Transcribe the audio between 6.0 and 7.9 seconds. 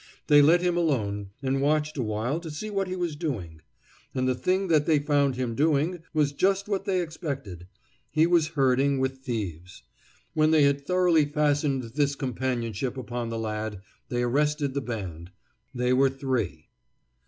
was just what they expected: